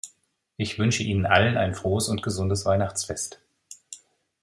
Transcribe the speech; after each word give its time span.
Ich 0.57 0.79
wünsche 0.79 1.03
Ihnen 1.03 1.27
allen 1.27 1.57
ein 1.57 1.75
frohes 1.75 2.09
und 2.09 2.23
gesundes 2.23 2.65
Weihnachtsfest. 2.65 3.39